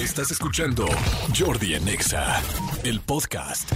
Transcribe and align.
Estás 0.00 0.30
escuchando 0.30 0.86
Jordi 1.38 1.74
en 1.74 1.86
Exa, 1.88 2.40
el 2.84 3.00
podcast. 3.00 3.70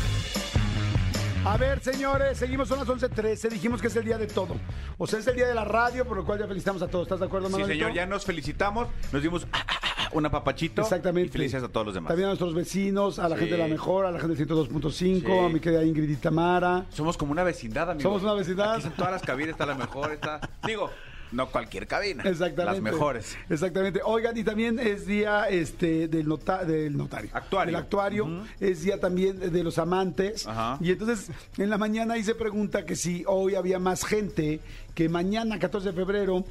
A 1.45 1.59
ver, 1.59 1.81
señores, 1.81 2.39
seguimos, 2.39 2.69
son 2.69 2.79
las 2.79 2.89
11.13. 2.89 3.51
Dijimos 3.51 3.83
que 3.83 3.89
es 3.89 3.97
el 3.97 4.05
día 4.07 4.17
de 4.17 4.27
todo. 4.27 4.57
O 4.97 5.07
sea, 5.07 5.19
es 5.19 5.27
el 5.27 5.37
día 5.37 5.47
de 5.47 5.55
la 5.55 5.65
radio, 5.65 6.07
por 6.07 6.17
lo 6.17 6.25
cual 6.25 6.39
ya 6.39 6.47
felicitamos 6.47 6.81
a 6.83 6.89
todos. 6.89 7.05
¿Estás 7.07 7.21
de 7.21 7.27
acuerdo, 7.27 7.49
Sí, 7.49 7.53
Manolito? 7.53 7.75
señor, 7.75 7.93
ya 7.95 8.07
nos 8.07 8.25
felicitamos, 8.25 8.89
nos 9.13 9.23
dimos 9.23 9.47
ah, 9.53 9.67
ah, 9.69 9.79
ah, 9.99 10.09
un 10.13 10.25
apapachito. 10.25 10.81
Exactamente. 10.81 11.29
Y 11.29 11.33
felicidades 11.33 11.69
a 11.69 11.73
todos 11.73 11.85
los 11.87 11.95
demás. 11.95 12.09
También 12.09 12.27
a 12.27 12.31
nuestros 12.31 12.55
vecinos, 12.55 13.19
a 13.19 13.29
la 13.29 13.35
Sí. 13.37 13.41
gente 13.41 13.57
de 13.57 13.63
la 13.63 13.69
mejor, 13.69 14.07
a 14.07 14.11
la 14.11 14.19
gente 14.21 14.35
del 14.35 14.47
102.5, 14.49 15.27
Sí. 15.27 15.39
a 15.45 15.49
mi 15.51 15.61
querida 15.61 15.85
Ingrid 15.85 16.09
y 16.09 16.17
Tamara. 16.17 16.87
Somos 16.89 17.19
como 17.19 17.33
una 17.33 17.43
vecindad, 17.45 17.91
amigos. 17.91 18.03
Somos 18.05 18.23
una 18.23 18.33
vecindad. 18.33 18.77
Aquí 18.77 18.87
en 18.87 18.93
todas 18.93 19.13
las 19.13 19.23
cabinas 19.23 19.51
está 19.51 19.67
la 19.67 19.75
mejor, 19.75 20.13
está... 20.13 20.41
Digo, 20.67 20.91
no 21.35 21.51
cualquier 21.51 21.87
cabina. 21.87 22.23
Exactamente. 22.25 22.65
Las 22.81 22.81
mejores. 22.81 23.37
Exactamente. 23.51 24.01
Oigan, 24.05 24.37
y 24.37 24.45
también 24.45 24.79
es 24.79 25.07
día 25.07 25.45
este 25.49 26.09
del, 26.09 26.27
nota- 26.29 26.65
del 26.65 26.97
notario. 26.97 27.31
Actuario. 27.33 27.73
Del 27.73 27.83
actuario. 27.83 28.45
Es 28.61 28.83
día 28.83 28.99
también 29.01 29.39
de 29.53 29.63
los 29.65 29.79
amantes. 29.79 30.47
Ajá. 30.47 30.79
Y 30.81 30.91
entonces, 30.93 31.31
en 31.59 31.71
la 31.71 31.79
mañana 31.79 32.15
ahí 32.15 32.25
se 32.25 32.35
pregunta 32.35 32.85
que 32.85 32.97
si 32.97 33.25
hoy 33.27 33.55
había 33.55 33.79
más 33.79 34.05
gente 34.05 34.61
que 34.95 35.09
mañana, 35.09 35.59
14 35.59 35.89
de 35.91 35.95
febrero, 35.95 36.45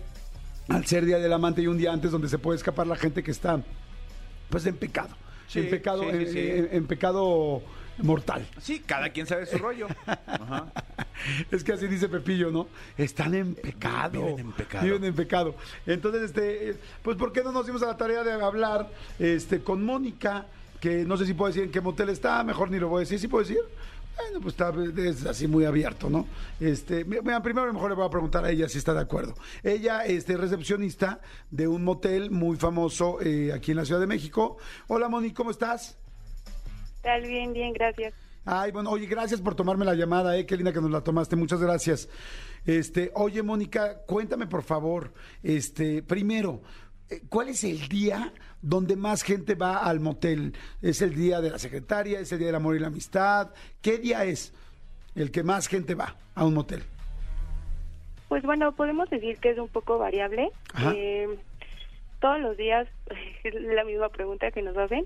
al 0.70 0.86
ser 0.86 1.05
día 1.05 1.17
del 1.20 1.34
amante 1.34 1.61
y 1.61 1.67
un 1.67 1.77
día 1.77 1.91
antes 1.91 2.11
donde 2.11 2.30
se 2.30 2.38
puede 2.38 2.58
escapar 2.58 2.88
la 2.88 2.95
gente 2.95 3.23
que 3.23 3.31
está, 3.31 3.61
pues, 4.50 4.66
en 4.66 4.75
pecado. 4.75 5.16
Sí, 5.47 5.59
en 5.59 5.70
pecado, 5.70 6.03
sí, 6.03 6.09
sí, 6.11 6.16
en- 6.17 6.27
sí. 6.34 6.39
en- 6.39 6.70
en 6.72 6.88
pecado 6.88 7.61
mortal. 8.00 8.47
Sí, 8.61 8.80
cada 8.86 9.09
quien 9.09 9.27
sabe 9.27 9.45
su 9.45 9.58
rollo. 9.58 9.88
Ajá. 10.25 10.72
Es 11.52 11.63
que 11.63 11.73
así 11.73 11.88
dice 11.88 12.09
Pepillo, 12.09 12.52
¿no? 12.52 12.68
Están 12.98 13.34
en 13.34 13.55
pecado. 13.55 14.22
Viven 14.22 14.40
en 14.40 14.52
pecado. 14.52 14.84
Viven 14.86 15.04
en 15.05 15.14
pecado. 15.16 15.55
Entonces, 15.86 16.23
este, 16.23 16.76
pues, 17.02 17.18
¿por 17.18 17.31
qué 17.31 17.44
no 17.44 17.52
nos 17.52 17.66
dimos 17.66 17.81
a 17.84 17.88
la 17.88 17.98
tarea 17.98 18.23
de 18.23 18.31
hablar 18.34 18.90
este, 19.20 19.62
con 19.62 19.84
Mónica? 19.86 20.45
Que 20.80 21.05
no 21.05 21.16
sé 21.17 21.26
si 21.26 21.34
puedo 21.34 21.48
decir 21.50 21.64
en 21.64 21.72
qué 21.72 21.80
motel 21.81 22.09
está, 22.09 22.44
mejor 22.44 22.70
ni 22.70 22.78
lo 22.80 22.90
voy 22.90 22.98
a 22.98 23.00
decir. 23.02 23.17
¿Sí 23.20 23.28
puedo 23.28 23.44
decir? 23.45 23.62
Bueno, 24.16 24.42
pues 24.42 24.53
está 24.53 24.72
es 25.02 25.25
así 25.25 25.47
muy 25.47 25.66
abierto, 25.66 26.08
¿no? 26.09 26.28
Este, 26.59 27.03
mi- 27.03 27.17
mira, 27.23 27.42
primero 27.42 27.64
a 27.64 27.67
lo 27.67 27.73
mejor 27.73 27.90
le 27.90 27.95
voy 27.95 28.06
a 28.06 28.09
preguntar 28.09 28.45
a 28.45 28.52
ella 28.52 28.69
si 28.69 28.78
está 28.78 28.94
de 28.94 29.00
acuerdo. 29.02 29.34
Ella 29.64 30.06
este, 30.06 30.34
es 30.34 30.40
recepcionista 30.40 31.19
de 31.50 31.67
un 31.67 31.84
motel 31.84 32.30
muy 32.30 32.58
famoso 32.58 33.19
eh, 33.22 33.52
aquí 33.53 33.72
en 33.72 33.78
la 33.78 33.86
Ciudad 33.86 34.00
de 34.02 34.06
México. 34.08 34.58
Hola, 34.88 35.09
Moni, 35.09 35.31
¿cómo 35.31 35.50
estás? 35.50 35.97
Tal, 37.02 37.23
bien, 37.25 37.53
bien, 37.53 37.73
gracias. 37.73 38.14
Ay, 38.45 38.72
bueno, 38.72 38.89
oye, 38.89 39.05
gracias 39.05 39.39
por 39.39 39.55
tomarme 39.55 39.86
la 39.86 39.95
llamada, 39.95 40.38
eh, 40.38 40.45
qué 40.45 40.58
linda 40.58 40.73
que 40.73 40.81
nos 40.81 40.91
la 40.91 41.02
tomaste, 41.02 41.36
muchas 41.36 41.61
gracias. 41.61 42.09
Este, 42.66 43.11
oye, 43.16 43.41
Mónica, 43.41 44.00
cuéntame 44.05 44.47
por 44.47 44.63
favor, 44.63 45.13
este, 45.41 46.03
primero, 46.03 46.61
eh, 47.09 47.22
¿cuál 47.30 47.50
es 47.50 47.63
el 47.63 47.88
día 47.88 48.33
donde 48.61 48.97
más 48.97 49.23
gente 49.23 49.55
va 49.55 49.77
al 49.77 50.02
motel? 50.02 50.53
¿Es 50.81 51.02
el 51.02 51.16
día 51.16 51.39
de 51.39 51.52
la 51.52 51.59
secretaria? 51.59 52.19
¿Es 52.19 52.31
el 52.33 52.39
día 52.39 52.47
del 52.47 52.55
amor 52.55 52.75
y 52.75 52.80
la 52.80 52.88
amistad? 52.88 53.52
¿Qué 53.81 53.97
día 53.97 54.25
es 54.25 54.53
el 55.16 55.31
que 55.31 55.44
más 55.44 55.67
gente 55.67 55.95
va 55.95 56.16
a 56.35 56.45
un 56.45 56.53
motel? 56.53 56.83
Pues 58.28 58.44
bueno, 58.44 58.73
podemos 58.73 59.09
decir 59.09 59.38
que 59.38 59.52
es 59.52 59.57
un 59.57 59.69
poco 59.69 59.97
variable. 60.00 60.50
Eh, 60.95 61.28
todos 62.19 62.39
los 62.41 62.57
días 62.57 62.88
es 63.44 63.53
la 63.61 63.85
misma 63.85 64.09
pregunta 64.09 64.52
que 64.52 64.61
nos 64.61 64.75
hacen 64.75 65.05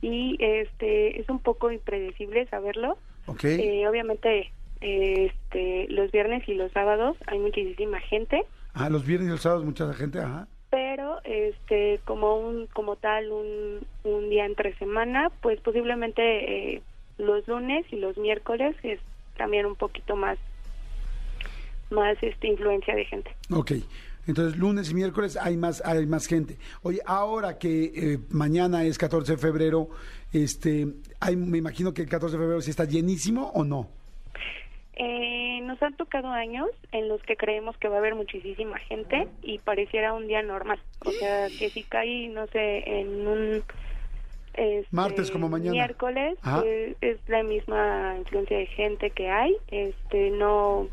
y 0.00 0.36
este 0.40 1.20
es 1.20 1.28
un 1.28 1.40
poco 1.40 1.70
impredecible 1.70 2.46
saberlo. 2.46 2.98
Eh, 3.42 3.86
obviamente, 3.86 4.50
eh, 4.80 5.30
este, 5.30 5.86
los 5.88 6.10
viernes 6.10 6.48
y 6.48 6.54
los 6.54 6.72
sábados 6.72 7.16
hay 7.26 7.38
muchísima 7.38 8.00
gente, 8.00 8.44
ah, 8.74 8.88
los 8.88 9.04
viernes 9.04 9.28
y 9.28 9.32
los 9.32 9.42
sábados 9.42 9.64
mucha 9.64 9.92
gente, 9.92 10.18
ajá. 10.18 10.48
pero 10.70 11.18
este, 11.24 12.00
como 12.04 12.38
un, 12.38 12.66
como 12.68 12.96
tal, 12.96 13.30
un, 13.30 13.80
un 14.04 14.30
día 14.30 14.46
entre 14.46 14.74
semana, 14.78 15.30
pues 15.42 15.60
posiblemente 15.60 16.76
eh, 16.76 16.82
los 17.18 17.46
lunes 17.48 17.84
y 17.90 17.96
los 17.96 18.16
miércoles 18.16 18.76
es 18.82 19.00
también 19.36 19.66
un 19.66 19.76
poquito 19.76 20.16
más, 20.16 20.38
más 21.90 22.16
este 22.22 22.48
influencia 22.48 22.94
de 22.94 23.04
gente. 23.04 23.30
Ok. 23.50 23.72
Entonces, 24.28 24.58
lunes 24.58 24.90
y 24.90 24.94
miércoles 24.94 25.38
hay 25.40 25.56
más, 25.56 25.82
hay 25.84 26.06
más 26.06 26.26
gente. 26.26 26.58
Oye, 26.82 27.00
ahora 27.06 27.58
que 27.58 27.92
eh, 27.94 28.18
mañana 28.30 28.84
es 28.84 28.98
14 28.98 29.32
de 29.32 29.38
febrero, 29.38 29.88
este, 30.32 30.86
hay, 31.18 31.34
me 31.34 31.56
imagino 31.58 31.94
que 31.94 32.02
el 32.02 32.08
14 32.08 32.36
de 32.36 32.42
febrero 32.42 32.60
sí 32.60 32.70
está 32.70 32.84
llenísimo 32.84 33.50
o 33.54 33.64
no. 33.64 33.88
Eh, 34.96 35.60
nos 35.62 35.82
han 35.82 35.94
tocado 35.96 36.28
años 36.28 36.68
en 36.92 37.08
los 37.08 37.22
que 37.22 37.36
creemos 37.36 37.76
que 37.78 37.88
va 37.88 37.96
a 37.96 37.98
haber 37.98 38.16
muchísima 38.16 38.78
gente 38.80 39.28
y 39.42 39.58
pareciera 39.60 40.12
un 40.12 40.26
día 40.28 40.42
normal. 40.42 40.78
O 41.06 41.10
sea, 41.12 41.46
que 41.58 41.70
si 41.70 41.82
cae, 41.84 42.28
no 42.28 42.46
sé, 42.48 43.00
en 43.00 43.26
un... 43.26 43.62
este, 44.54 44.86
Martes 44.90 45.30
como 45.30 45.48
mañana. 45.48 45.70
Miércoles, 45.72 46.36
Ajá. 46.42 46.62
eh, 46.66 46.96
es 47.00 47.16
la 47.28 47.42
misma 47.44 48.16
influencia 48.18 48.58
de 48.58 48.66
gente 48.66 49.10
que 49.10 49.30
hay. 49.30 49.56
Este, 49.68 50.30
no... 50.32 50.88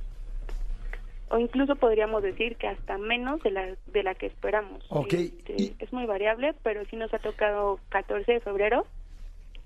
O 1.36 1.38
incluso 1.38 1.76
podríamos 1.76 2.24
decir 2.24 2.56
que 2.56 2.66
hasta 2.68 2.98
menos 2.98 3.44
de 3.44 3.52
la, 3.52 3.76
de 3.88 4.04
la 4.04 4.16
que 4.16 4.28
esperamos. 4.28 4.86
Ok, 4.88 5.12
Este, 5.14 5.54
y- 5.62 5.76
Es 5.80 5.92
muy 5.92 6.06
variable, 6.06 6.56
pero 6.64 6.86
sí 6.86 6.96
nos 6.96 7.14
ha 7.14 7.20
tocado 7.20 7.78
14 7.90 8.32
de 8.32 8.40
febrero 8.40 8.88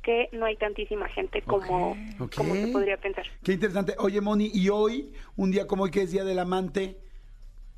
que 0.01 0.29
no 0.31 0.47
hay 0.47 0.55
tantísima 0.55 1.07
gente 1.09 1.43
como, 1.43 1.95
como 2.35 2.55
se 2.55 2.67
podría 2.69 2.97
pensar. 2.97 3.27
Qué 3.43 3.51
interesante. 3.51 3.93
Oye, 3.99 4.19
Moni, 4.19 4.49
y 4.51 4.69
hoy, 4.69 5.13
un 5.35 5.51
día 5.51 5.67
como 5.67 5.83
hoy 5.83 5.91
que 5.91 6.01
es 6.01 6.11
Día 6.11 6.23
del 6.23 6.39
Amante, 6.39 6.97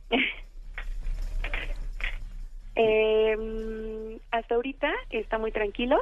Eh, 2.75 4.17
hasta 4.31 4.55
ahorita 4.55 4.89
está 5.09 5.37
muy 5.37 5.51
tranquilo. 5.51 5.97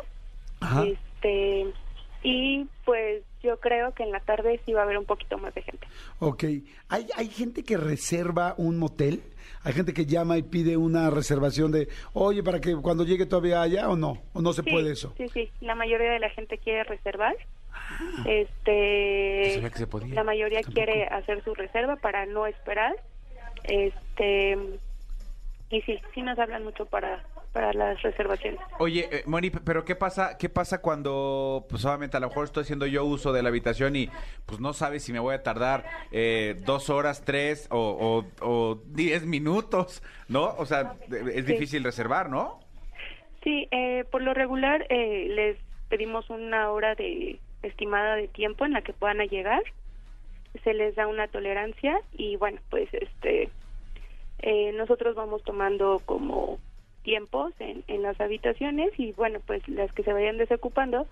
Ajá. 0.61 0.85
Este 0.85 1.73
y 2.21 2.67
pues 2.85 3.23
yo 3.41 3.59
creo 3.59 3.94
que 3.94 4.03
en 4.03 4.11
la 4.11 4.19
tarde 4.19 4.59
sí 4.66 4.73
va 4.73 4.81
a 4.81 4.83
haber 4.83 4.97
un 4.97 5.05
poquito 5.05 5.38
más 5.38 5.53
de 5.53 5.61
gente. 5.61 5.88
ok. 6.19 6.44
¿Hay, 6.89 7.07
¿Hay 7.16 7.27
gente 7.29 7.63
que 7.63 7.77
reserva 7.77 8.53
un 8.57 8.77
motel? 8.79 9.22
¿Hay 9.63 9.73
gente 9.73 9.94
que 9.94 10.05
llama 10.05 10.38
y 10.38 10.44
pide 10.44 10.77
una 10.77 11.09
reservación 11.09 11.72
de, 11.72 11.88
oye, 12.13 12.41
para 12.44 12.59
que 12.61 12.75
cuando 12.77 13.03
llegue 13.03 13.25
todavía 13.25 13.61
haya 13.61 13.89
o 13.89 13.95
no? 13.97 14.22
¿O 14.33 14.41
no 14.41 14.53
se 14.53 14.63
Sí, 14.63 14.69
puede 14.72 14.91
eso? 14.91 15.13
Sí, 15.17 15.27
sí. 15.33 15.51
La 15.61 15.75
mayoría 15.75 16.11
de 16.11 16.19
la 16.19 16.29
gente 16.29 16.57
quiere 16.57 16.83
reservar. 16.85 17.35
Ah. 17.72 18.23
Este, 18.25 19.51
sabía 19.56 19.69
que 19.69 19.77
se 19.77 19.88
podía. 19.88 20.16
la 20.16 20.23
mayoría 20.23 20.61
quiere 20.61 21.06
hacer 21.06 21.44
su 21.44 21.53
reserva 21.56 21.95
para 21.97 22.25
no 22.25 22.45
esperar. 22.47 22.95
Este 23.66 24.57
y 25.69 25.81
sí, 25.81 26.00
sí 26.13 26.21
nos 26.21 26.39
hablan 26.39 26.63
mucho 26.63 26.85
para 26.85 27.23
para 27.54 27.74
las 27.74 28.02
reservaciones. 28.02 28.60
Oye, 28.78 29.08
eh, 29.12 29.24
Moni, 29.26 29.50
pero 29.50 29.84
¿qué 29.84 29.96
pasa 29.96 30.38
qué 30.38 30.50
pasa 30.50 30.82
cuando, 30.82 31.66
pues 31.70 31.84
obviamente 31.86 32.16
a 32.18 32.20
lo 32.20 32.28
mejor 32.28 32.46
estoy 32.46 32.62
haciendo 32.64 32.86
yo 32.86 33.04
uso 33.06 33.34
de 33.34 33.42
la 33.42 33.50
habitación 33.50 33.96
y 33.96 34.10
pues 34.46 34.60
no 34.60 34.74
sabes 34.74 35.04
si 35.04 35.14
me 35.14 35.20
voy 35.20 35.34
a 35.36 35.42
tardar 35.44 35.84
eh, 36.12 36.56
dos 36.66 36.90
horas, 36.90 37.24
tres 37.26 37.68
o, 37.72 38.24
o, 38.42 38.46
o 38.48 38.82
diez 38.88 39.26
minutos, 39.26 40.04
¿no? 40.28 40.54
O 40.58 40.66
sea, 40.66 40.96
es 41.10 41.46
Sí. 41.46 41.54
difícil 41.54 41.84
reservar, 41.84 42.30
¿no? 42.30 42.60
Sí, 43.44 43.68
eh, 43.72 44.04
por 44.12 44.22
lo 44.22 44.34
regular 44.34 44.86
eh, 44.90 45.28
les 45.30 45.58
pedimos 45.90 46.30
una 46.30 46.70
hora 46.72 46.94
de 46.96 47.40
estimada 47.64 48.16
de 48.16 48.28
tiempo 48.28 48.66
en 48.66 48.74
la 48.74 48.81
que 48.81 48.94
puedan 48.94 49.18
llegar. 49.28 49.62
Se 50.64 50.74
les 50.74 50.96
da 50.96 51.08
una 51.08 51.28
tolerancia 51.28 52.00
y 52.14 52.36
bueno, 52.36 52.60
pues 52.70 52.90
este 52.94 53.50
eh, 54.40 54.72
nosotros 54.74 55.16
vamos 55.16 55.44
tomando 55.44 56.02
como 56.06 56.60
tiempos 57.09 57.53
en, 57.58 57.84
en 57.88 58.03
las 58.03 58.22
habitaciones 58.22 58.92
y 59.00 59.14
bueno, 59.14 59.40
pues 59.47 59.68
las 59.68 59.92
que 59.94 60.03
se 60.03 60.14
vayan 60.14 60.38
desocupando 60.38 61.08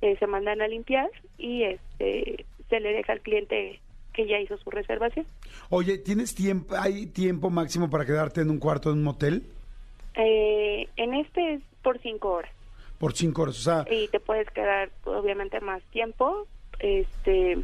eh, 0.00 0.16
se 0.20 0.28
mandan 0.28 0.62
a 0.62 0.68
limpiar 0.68 1.10
y 1.38 1.64
este 1.64 2.46
se 2.70 2.78
le 2.78 2.92
deja 2.92 3.14
al 3.14 3.20
cliente 3.20 3.80
que 4.12 4.28
ya 4.28 4.38
hizo 4.38 4.56
su 4.58 4.70
reservación. 4.70 5.26
Oye, 5.70 5.98
¿tienes 5.98 6.36
tiempo, 6.36 6.76
hay 6.78 7.06
tiempo 7.06 7.50
máximo 7.50 7.90
para 7.90 8.06
quedarte 8.06 8.42
en 8.42 8.50
un 8.50 8.60
cuarto 8.60 8.92
en 8.92 8.98
un 8.98 9.04
motel? 9.04 9.42
Eh, 10.14 10.88
en 10.96 11.14
este 11.14 11.54
es 11.54 11.62
por 11.82 12.00
cinco 12.00 12.34
horas. 12.34 12.52
Por 12.98 13.12
cinco 13.14 13.42
horas, 13.42 13.58
o 13.58 13.62
sea, 13.62 13.92
y 13.92 14.06
te 14.06 14.20
puedes 14.20 14.48
quedar 14.50 14.90
obviamente 15.04 15.60
más 15.60 15.82
tiempo 15.90 16.46
este 16.78 17.58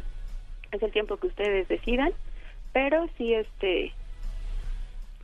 es 0.71 0.83
el 0.83 0.91
tiempo 0.91 1.15
que 1.15 1.27
ustedes 1.27 1.69
decidan 1.69 2.11
pero 2.73 3.07
sí 3.17 3.33
este 3.33 3.93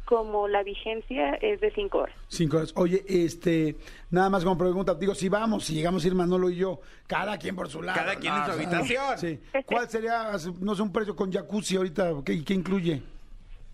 como 0.07 0.47
la 0.47 0.63
vigencia 0.63 1.35
es 1.35 1.59
de 1.61 1.69
cinco 1.71 1.99
horas 1.99 2.15
cinco 2.29 2.57
horas. 2.57 2.73
Oye, 2.75 3.03
este, 3.07 3.75
nada 4.09 4.29
más 4.29 4.43
como 4.43 4.57
pregunta, 4.57 4.95
digo, 4.95 5.13
si 5.13 5.29
vamos, 5.29 5.65
si 5.65 5.73
llegamos 5.75 6.03
a 6.03 6.07
ir 6.07 6.15
Manolo 6.15 6.49
y 6.49 6.55
yo, 6.55 6.79
cada 7.05 7.37
quien 7.37 7.55
por 7.55 7.69
su 7.69 7.81
lado. 7.81 7.99
Cada 7.99 8.15
quien 8.15 8.33
en 8.33 8.45
su 8.45 8.51
habitación. 8.51 9.17
Sí. 9.17 9.39
¿Cuál 9.65 9.89
sería, 9.89 10.31
no 10.61 10.73
sé, 10.75 10.81
un 10.81 10.91
precio 10.91 11.15
con 11.15 11.31
jacuzzi 11.31 11.75
ahorita? 11.75 12.13
¿Qué, 12.25 12.43
qué 12.43 12.53
incluye? 12.53 13.03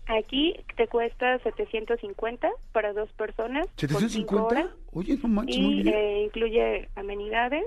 aquí 0.06 0.54
te 0.76 0.86
cuesta 0.86 1.38
750 1.38 2.50
para 2.72 2.92
dos 2.92 3.10
personas 3.12 3.66
por 3.68 4.10
cinco 4.10 4.36
¿750? 4.36 4.42
horas 4.42 4.66
Oye, 4.92 5.18
no 5.22 5.28
manches, 5.30 5.58
muy 5.58 5.80
y 5.80 5.82
bien. 5.82 5.94
eh, 5.96 6.22
incluye 6.24 6.88
amenidades 6.94 7.64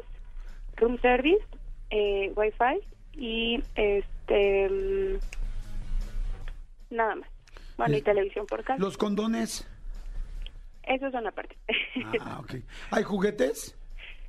room 0.75 0.99
service 1.01 1.43
eh, 1.89 2.31
wifi 2.35 2.79
y 3.13 3.59
este 3.73 4.69
mm, 4.69 5.17
nada 6.95 7.15
más 7.15 7.29
bueno 7.77 7.95
y 7.95 8.01
televisión 8.01 8.45
por 8.45 8.63
casa 8.63 8.79
Los 8.79 8.97
condones. 8.97 9.67
Eso 10.83 11.07
es 11.07 11.13
una 11.13 11.31
parte. 11.31 11.57
Ah, 12.21 12.39
ok. 12.39 12.55
¿Hay 12.91 13.03
juguetes? 13.03 13.75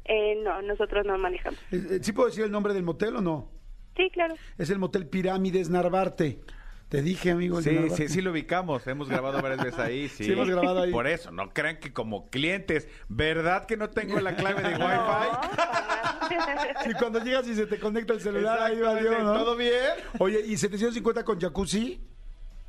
Eh, 0.04 0.36
no, 0.42 0.60
nosotros 0.62 1.06
no 1.06 1.16
manejamos. 1.18 1.58
Eh, 1.70 1.86
eh, 1.90 1.98
¿Sí 2.02 2.12
puedo 2.12 2.28
decir 2.28 2.44
el 2.44 2.50
nombre 2.50 2.74
del 2.74 2.82
motel 2.82 3.16
o 3.16 3.20
no? 3.20 3.50
Sí, 3.96 4.10
claro. 4.10 4.34
Es 4.56 4.70
el 4.70 4.78
motel 4.78 5.06
Pirámides 5.06 5.70
Narvarte. 5.70 6.40
Te 6.88 7.02
dije, 7.02 7.32
amigo. 7.32 7.58
el 7.58 7.64
Sí, 7.64 7.90
sí, 7.90 8.08
sí 8.08 8.22
lo 8.22 8.30
ubicamos. 8.30 8.86
Hemos 8.86 9.08
grabado 9.10 9.42
varias 9.42 9.62
veces 9.62 9.78
ahí. 9.78 10.08
Sí, 10.08 10.24
Sí, 10.24 10.32
hemos 10.32 10.48
grabado 10.48 10.82
ahí. 10.82 10.90
Por 10.90 11.06
eso, 11.06 11.30
no 11.30 11.50
crean 11.50 11.78
que 11.78 11.92
como 11.92 12.30
clientes, 12.30 12.88
¿verdad 13.08 13.66
que 13.66 13.76
no 13.76 13.90
tengo 13.90 14.18
la 14.20 14.34
clave 14.34 14.62
de 14.62 14.78
No, 14.78 14.86
Wi-Fi? 14.86 16.84
Sí, 16.84 16.90
cuando 16.98 17.22
llegas 17.22 17.46
y 17.46 17.54
se 17.54 17.66
te 17.66 17.78
conecta 17.78 18.14
el 18.14 18.20
celular, 18.22 18.58
ahí 18.62 18.80
va. 18.80 18.94
Dios, 18.94 19.22
¿no? 19.22 19.34
¿Todo 19.34 19.56
bien? 19.56 19.72
Oye, 20.18 20.40
¿y 20.40 20.56
750 20.56 21.24
con 21.24 21.38
jacuzzi? 21.38 22.00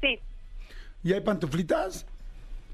sí, 0.01 0.19
¿Y 1.03 1.13
hay 1.13 1.21
pantuflitas? 1.21 2.05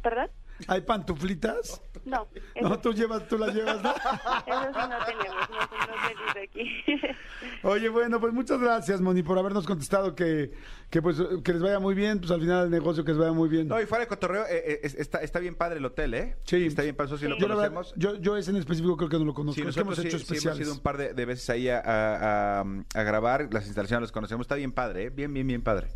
¿verdad? 0.03 0.29
¿Hay 0.67 0.81
pantuflitas? 0.81 1.81
No, 2.05 2.27
No, 2.61 2.79
tú 2.79 2.93
llevas, 2.93 3.27
tú 3.27 3.37
las 3.37 3.53
llevas, 3.53 3.83
¿no? 3.83 3.89
eso 4.47 4.71
sí 4.73 4.89
no 4.89 5.05
tenemos, 5.05 5.49
no, 5.49 5.57
no 5.59 6.25
dice 6.27 6.41
aquí. 6.43 7.15
Oye, 7.67 7.89
bueno, 7.89 8.19
pues 8.21 8.31
muchas 8.31 8.59
gracias, 8.61 9.01
Moni, 9.01 9.21
por 9.21 9.37
habernos 9.37 9.65
contestado 9.65 10.15
que, 10.15 10.53
que 10.89 11.01
pues 11.01 11.17
que 11.43 11.51
les 11.53 11.61
vaya 11.61 11.79
muy 11.79 11.93
bien, 11.93 12.19
pues 12.19 12.31
al 12.31 12.39
final 12.39 12.61
del 12.63 12.71
negocio 12.79 13.03
que 13.03 13.11
les 13.11 13.19
vaya 13.19 13.33
muy 13.33 13.49
bien. 13.49 13.67
No, 13.67 13.81
y 13.81 13.85
fuera 13.85 14.03
de 14.05 14.07
cotorreo, 14.07 14.43
eh, 14.45 14.63
eh, 14.65 14.79
es- 14.83 14.95
está, 14.95 15.17
está 15.19 15.39
bien 15.39 15.55
padre 15.55 15.79
el 15.79 15.85
hotel, 15.85 16.13
¿eh? 16.13 16.37
Sí. 16.45 16.65
Está 16.67 16.83
bien 16.83 16.95
padre, 16.95 17.07
eso 17.09 17.17
sí, 17.17 17.27
lo 17.27 17.37
yo, 17.37 17.47
verdad, 17.49 17.73
yo, 17.97 18.15
yo 18.15 18.37
ese 18.37 18.51
en 18.51 18.57
específico 18.57 18.95
creo 18.95 19.09
que 19.09 19.17
no 19.19 19.25
lo 19.25 19.33
conozco. 19.33 19.61
Sí, 19.61 19.67
es 19.67 19.75
que 19.75 19.81
hemos 19.81 19.99
hecho 19.99 20.17
sí- 20.19 20.25
sí 20.25 20.33
especiales. 20.35 20.59
hemos 20.59 20.67
ido 20.67 20.73
un 20.73 20.79
par 20.81 20.97
de, 20.97 21.13
de 21.13 21.25
veces 21.25 21.49
ahí 21.49 21.67
a, 21.67 21.79
a- 21.79 22.61
a- 22.61 22.65
a 22.93 23.03
grabar, 23.03 23.49
las 23.51 23.65
instalaciones 23.65 24.03
las 24.03 24.11
conocemos, 24.13 24.45
está 24.45 24.55
bien 24.55 24.71
padre, 24.71 25.05
¿eh? 25.05 25.09
Bien, 25.09 25.33
bien, 25.33 25.47
bien 25.47 25.61
padre. 25.63 25.87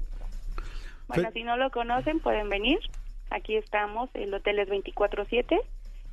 Bueno, 1.09 1.29
si 1.33 1.43
no 1.43 1.57
lo 1.57 1.69
conocen, 1.71 2.19
pueden 2.19 2.49
venir. 2.49 2.79
Aquí 3.31 3.55
estamos, 3.57 4.09
el 4.13 4.33
hotel 4.33 4.59
es 4.59 4.69
24-7 4.69 5.59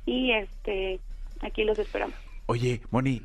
y 0.05 0.31
este 0.33 0.99
aquí 1.41 1.63
los 1.63 1.79
esperamos. 1.79 2.15
Oye, 2.47 2.81
Moni, 2.91 3.21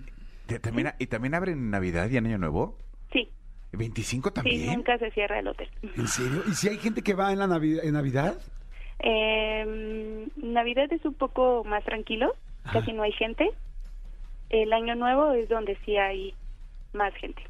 ¿te- 0.46 0.58
también, 0.58 0.92
¿y 0.98 1.06
también 1.06 1.34
abren 1.34 1.58
en 1.58 1.70
Navidad 1.70 2.08
y 2.10 2.16
en 2.16 2.26
Año 2.26 2.38
Nuevo? 2.38 2.76
Sí, 3.12 3.28
¿25 3.72 4.28
sí, 4.28 4.30
también? 4.34 4.66
nunca 4.76 4.96
se 4.98 5.10
cierra 5.10 5.38
el 5.38 5.48
hotel. 5.48 5.68
¿En 5.82 6.08
serio? 6.08 6.42
¿Y 6.48 6.52
si 6.52 6.68
hay 6.68 6.78
gente 6.78 7.02
que 7.02 7.14
va 7.14 7.32
en 7.32 7.38
la 7.40 7.46
Navidad? 7.46 7.84
En 7.84 7.92
Navidad? 7.94 8.38
Eh, 9.00 10.28
Navidad 10.36 10.92
es 10.92 11.04
un 11.04 11.14
poco 11.14 11.64
más 11.64 11.84
tranquilo, 11.84 12.34
casi 12.72 12.92
no 12.92 13.02
hay 13.02 13.12
gente. 13.12 13.50
El 14.50 14.72
Año 14.72 14.94
Nuevo 14.94 15.32
es 15.32 15.48
donde 15.48 15.76
sí 15.84 15.96
hay 15.96 16.34
más 16.92 17.14
gente. 17.16 17.42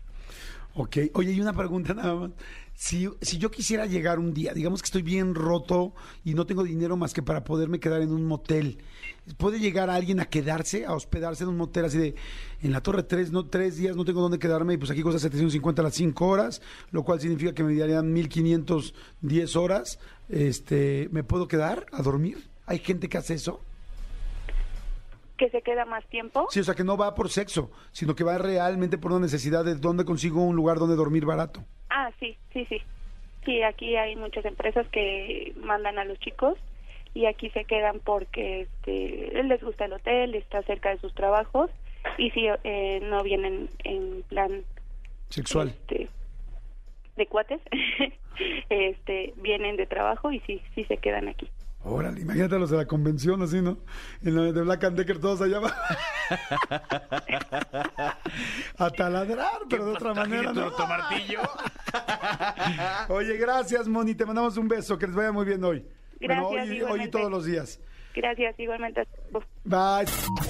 Ok. 0.74 0.96
Oye, 1.14 1.32
y 1.32 1.40
una 1.40 1.52
pregunta 1.52 1.94
nada 1.94 2.14
más. 2.14 2.30
Si, 2.74 3.08
si 3.20 3.38
yo 3.38 3.50
quisiera 3.50 3.86
llegar 3.86 4.18
un 4.18 4.32
día, 4.32 4.54
digamos 4.54 4.80
que 4.80 4.86
estoy 4.86 5.02
bien 5.02 5.34
roto 5.34 5.92
y 6.24 6.34
no 6.34 6.46
tengo 6.46 6.64
dinero 6.64 6.96
más 6.96 7.12
que 7.12 7.22
para 7.22 7.44
poderme 7.44 7.78
quedar 7.78 8.00
en 8.00 8.12
un 8.12 8.24
motel, 8.24 8.78
¿puede 9.36 9.60
llegar 9.60 9.90
alguien 9.90 10.20
a 10.20 10.24
quedarse, 10.24 10.86
a 10.86 10.94
hospedarse 10.94 11.44
en 11.44 11.50
un 11.50 11.58
motel 11.58 11.84
así 11.84 11.98
de, 11.98 12.14
en 12.62 12.72
la 12.72 12.82
Torre 12.82 13.02
3, 13.02 13.30
no, 13.30 13.46
tres 13.46 13.76
días 13.76 13.94
no 13.94 14.04
tengo 14.04 14.22
dónde 14.22 14.38
quedarme 14.38 14.74
y 14.74 14.78
pues 14.78 14.90
aquí 14.90 15.02
cuesta 15.02 15.20
750 15.20 15.82
las 15.82 15.94
5 15.94 16.26
horas, 16.26 16.62
lo 16.90 17.04
cual 17.04 17.20
significa 17.20 17.52
que 17.52 17.62
me 17.62 17.76
darían 17.76 18.10
1510 18.12 19.56
horas, 19.56 19.98
este, 20.30 21.08
¿me 21.12 21.22
puedo 21.22 21.46
quedar 21.46 21.86
a 21.92 22.02
dormir? 22.02 22.48
¿Hay 22.66 22.78
gente 22.78 23.08
que 23.08 23.18
hace 23.18 23.34
eso? 23.34 23.60
Que 25.42 25.50
se 25.50 25.62
queda 25.62 25.84
más 25.84 26.06
tiempo. 26.06 26.46
Sí, 26.50 26.60
o 26.60 26.62
sea, 26.62 26.76
que 26.76 26.84
no 26.84 26.96
va 26.96 27.16
por 27.16 27.28
sexo, 27.28 27.72
sino 27.90 28.14
que 28.14 28.22
va 28.22 28.38
realmente 28.38 28.96
por 28.96 29.10
una 29.10 29.22
necesidad 29.22 29.64
de 29.64 29.74
dónde 29.74 30.04
consigo 30.04 30.40
un 30.40 30.54
lugar 30.54 30.78
donde 30.78 30.94
dormir 30.94 31.26
barato. 31.26 31.64
Ah, 31.90 32.12
sí, 32.20 32.38
sí, 32.52 32.64
sí. 32.66 32.80
Sí, 33.44 33.60
aquí 33.64 33.96
hay 33.96 34.14
muchas 34.14 34.44
empresas 34.44 34.86
que 34.92 35.52
mandan 35.56 35.98
a 35.98 36.04
los 36.04 36.16
chicos 36.20 36.56
y 37.12 37.26
aquí 37.26 37.50
se 37.50 37.64
quedan 37.64 37.98
porque 37.98 38.60
este, 38.60 39.42
les 39.42 39.60
gusta 39.64 39.86
el 39.86 39.94
hotel, 39.94 40.36
está 40.36 40.62
cerca 40.62 40.90
de 40.90 40.98
sus 40.98 41.12
trabajos 41.12 41.72
y 42.18 42.30
si 42.30 42.46
eh, 42.62 43.00
no 43.02 43.24
vienen 43.24 43.68
en 43.82 44.22
plan 44.28 44.62
Sexual. 45.28 45.70
este, 45.70 46.08
de 47.16 47.26
cuates, 47.26 47.60
este, 48.70 49.34
vienen 49.38 49.76
de 49.76 49.86
trabajo 49.86 50.30
y 50.30 50.38
sí, 50.46 50.62
sí 50.76 50.84
se 50.84 50.98
quedan 50.98 51.26
aquí. 51.26 51.50
Órale, 51.84 52.20
imagínate 52.20 52.58
los 52.58 52.70
de 52.70 52.76
la 52.76 52.86
convención 52.86 53.42
así, 53.42 53.60
¿no? 53.60 53.78
En 54.22 54.36
la 54.36 54.52
de 54.52 54.62
Black 54.62 54.84
and 54.84 54.96
Decker 54.96 55.18
todos 55.18 55.40
allá 55.40 55.56
abajo. 55.56 55.74
A 58.78 58.90
taladrar, 58.90 59.62
pero 59.68 59.86
de 59.86 59.92
otra 59.92 60.14
manera, 60.14 60.52
¿no? 60.52 60.70
martillo? 60.70 61.40
Oye, 63.08 63.36
gracias, 63.36 63.88
Moni. 63.88 64.14
Te 64.14 64.24
mandamos 64.24 64.56
un 64.56 64.68
beso. 64.68 64.96
Que 64.96 65.08
les 65.08 65.16
vaya 65.16 65.32
muy 65.32 65.44
bien 65.44 65.62
hoy. 65.64 65.84
Gracias, 66.20 66.48
bueno, 66.48 66.64
hoy, 66.64 66.82
hoy 66.82 67.02
y 67.04 67.10
todos 67.10 67.30
los 67.30 67.44
días. 67.44 67.80
Gracias, 68.14 68.58
igualmente. 68.58 69.06
Bye. 69.64 70.06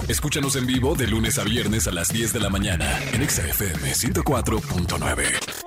Escúchanos 0.07 0.55
en 0.55 0.67
vivo 0.67 0.95
de 0.95 1.07
lunes 1.07 1.39
a 1.39 1.43
viernes 1.43 1.87
a 1.87 1.91
las 1.91 2.09
10 2.09 2.33
de 2.33 2.39
la 2.39 2.49
mañana 2.49 2.85
en 3.13 3.21
Exa 3.21 3.47
FM 3.47 3.91
104.9. 3.91 5.62